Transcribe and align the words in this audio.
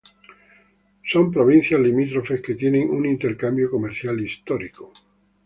Son 1.11 1.29
provincias 1.29 1.79
limítrofes 1.79 2.41
que 2.41 2.55
tienen 2.55 2.89
un 2.89 3.05
intercambio 3.05 3.69
comercial 3.69 4.19
histórico. 4.19 4.91